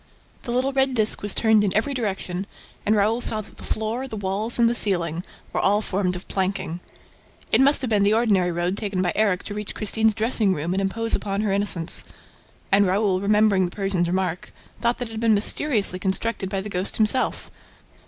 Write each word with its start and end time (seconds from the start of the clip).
The 0.41 0.51
little 0.51 0.73
red 0.73 0.95
disk 0.95 1.21
was 1.21 1.35
turned 1.35 1.63
in 1.63 1.75
every 1.77 1.93
direction 1.93 2.47
and 2.87 2.95
Raoul 2.95 3.21
saw 3.21 3.41
that 3.41 3.57
the 3.57 3.63
floor, 3.63 4.07
the 4.07 4.17
walls 4.17 4.57
and 4.57 4.67
the 4.67 4.73
ceiling 4.73 5.23
were 5.53 5.59
all 5.59 5.83
formed 5.83 6.15
of 6.15 6.27
planking. 6.27 6.79
It 7.51 7.61
must 7.61 7.81
have 7.81 7.91
been 7.91 8.01
the 8.01 8.15
ordinary 8.15 8.51
road 8.51 8.77
taken 8.77 9.03
by 9.03 9.11
Erik 9.15 9.43
to 9.43 9.53
reach 9.53 9.75
Christine's 9.75 10.15
dressing 10.15 10.55
room 10.55 10.73
and 10.73 10.81
impose 10.81 11.13
upon 11.13 11.41
her 11.41 11.51
innocence. 11.51 12.03
And 12.71 12.87
Raoul, 12.87 13.21
remembering 13.21 13.65
the 13.65 13.75
Persian's 13.75 14.07
remark, 14.07 14.51
thought 14.81 14.97
that 14.97 15.07
it 15.07 15.11
had 15.11 15.19
been 15.19 15.35
mysteriously 15.35 15.99
constructed 15.99 16.49
by 16.49 16.61
the 16.61 16.67
ghost 16.69 16.97
himself. 16.97 17.51